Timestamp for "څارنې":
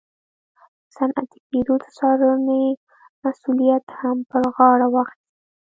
1.97-2.63